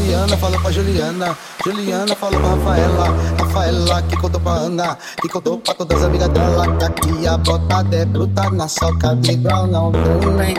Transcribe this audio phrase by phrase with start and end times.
[0.00, 5.58] Mariana falou pra Juliana, Juliana falou pra Rafaela, Rafaela que contou pra Ana, que contou
[5.58, 9.66] pra todas as amigas dela, que aqui a bota é bruta na soca de grau
[9.66, 10.54] não tem.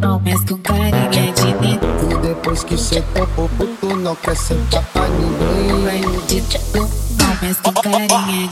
[0.00, 1.78] Não, mas com carinha de mim.
[2.10, 6.02] E depois que cê topou puto, não quer sentar pra ninguém.
[6.02, 8.48] Não, mas com carinha de mim.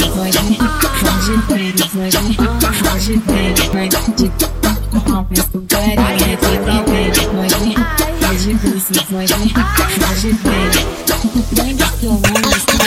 [0.00, 4.32] Eu vou de, vou de pele, vou de, vou de pele, vou de.
[5.08, 6.61] Não, mas com carinha de mim.
[8.92, 11.12] Vou de, vou de pulso, vou de, vou de pele.
[11.52, 12.78] Vem do teu mundo, com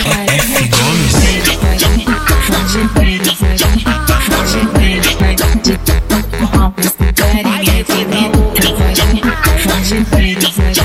[7.52, 8.30] carinha de mim.
[8.32, 9.10] Vou de,
[9.64, 10.82] vou de pele, vou de,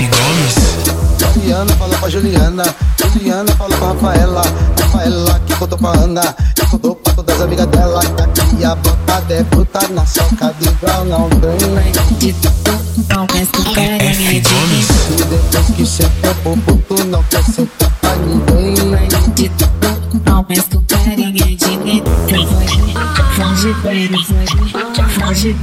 [0.00, 0.80] F Gomes.
[1.36, 2.62] Mariana falou pra Juliana,
[3.12, 4.42] Juliana falou pra Rafaela,
[4.80, 8.74] Rafaela que contou pra Ana, que contou pra todas as amigas dela, que aqui a
[8.76, 11.58] bota é bruta na soca de grau não tem.
[13.08, 14.84] Não, com carinha de mim.
[15.10, 18.74] E depois que cê topou puto, não quer sentar pra ninguém.
[20.24, 22.02] Não, com carinha de mim.
[22.28, 22.76] Eu vou de,
[23.36, 24.08] vou de pele,
[25.18, 25.54] vou de.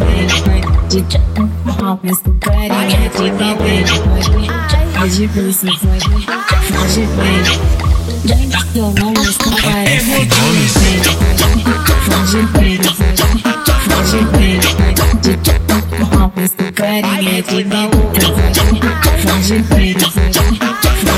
[1.66, 1.97] Não,
[2.40, 4.17] carinha de mim.
[5.18, 7.58] Vou de, vou de pele.
[8.23, 10.00] Vem do teu nome, com carinha
[17.42, 17.64] de
[19.24, 19.58] vou de, vou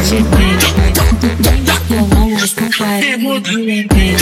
[0.02, 0.66] de pele.
[1.39, 1.63] Vem
[3.94, 4.16] mim.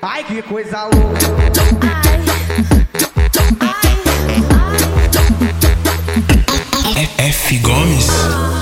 [0.00, 2.13] Ai que coisa louca.
[7.58, 8.53] Gomes.